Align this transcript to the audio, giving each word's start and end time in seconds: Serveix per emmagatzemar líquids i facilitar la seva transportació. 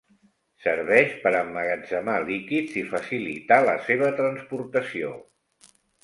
Serveix 0.61 1.11
per 1.25 1.33
emmagatzemar 1.39 2.15
líquids 2.29 2.77
i 2.81 2.83
facilitar 2.93 3.59
la 3.67 3.75
seva 3.89 4.09
transportació. 4.21 5.13